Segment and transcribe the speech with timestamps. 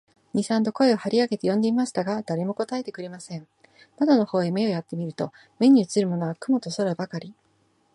[0.33, 3.47] 二三度声を張り上げて呼んでみましたが、誰も答えてくれません。
[3.99, 7.35] 窓の方へ目をやって見ると、目にうつるものは雲と空ばかり、